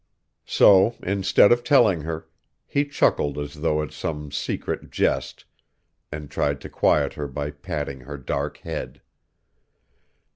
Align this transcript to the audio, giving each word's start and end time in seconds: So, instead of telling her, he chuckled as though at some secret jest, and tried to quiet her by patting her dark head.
So, 0.47 0.95
instead 1.03 1.51
of 1.51 1.63
telling 1.63 2.01
her, 2.01 2.27
he 2.65 2.85
chuckled 2.87 3.37
as 3.37 3.61
though 3.61 3.83
at 3.83 3.91
some 3.91 4.31
secret 4.31 4.89
jest, 4.89 5.45
and 6.11 6.31
tried 6.31 6.59
to 6.61 6.69
quiet 6.69 7.13
her 7.13 7.27
by 7.27 7.51
patting 7.51 7.99
her 7.99 8.17
dark 8.17 8.57
head. 8.57 9.01